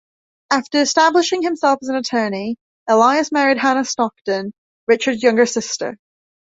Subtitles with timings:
[0.49, 2.57] After establishing himself as an attorney,
[2.87, 4.51] Elias married Hannah Stockton,
[4.87, 5.95] Richard's younger sister.